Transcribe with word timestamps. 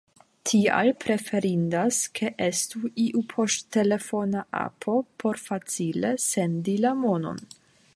Tial 0.51 0.87
preferindas 1.03 1.99
ke 2.19 2.31
estu 2.47 2.81
iu 3.05 3.23
poŝtelefona 3.35 4.45
apo 4.65 4.97
por 5.25 5.43
facile 5.49 6.15
sendi 6.31 6.79
la 6.87 7.01
monon. 7.07 7.45